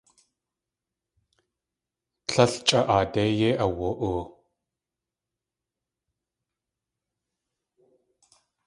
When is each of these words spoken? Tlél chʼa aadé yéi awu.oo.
Tlél 2.27 2.51
chʼa 2.67 2.79
aadé 2.95 3.23
yéi 3.39 3.59
awu.oo. 3.65 4.21